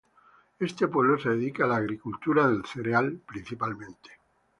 [0.57, 4.09] Este pueblo se dedica a la agricultura del cereal, principalmente.